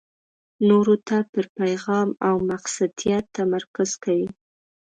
[0.67, 4.27] نورو ته پر پېغام او مقصدیت تمرکز کوي.